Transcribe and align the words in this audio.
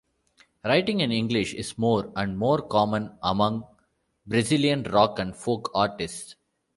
Writing 0.65 1.01
in 1.01 1.11
English 1.11 1.53
is 1.53 1.77
more 1.77 2.11
and 2.15 2.35
more 2.35 2.59
common 2.59 3.15
among 3.21 3.63
Brazilian 4.25 4.81
rock 4.81 5.19
and 5.19 5.35
folk 5.35 5.69
artists. 5.75 6.35